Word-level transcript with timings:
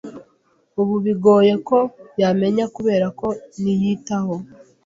ubu 0.81 0.95
bigoye 1.05 1.53
ko 1.67 1.77
yamenya 2.21 2.65
kubera 2.75 3.07
ko 3.19 3.27
niyitaho 3.61 4.35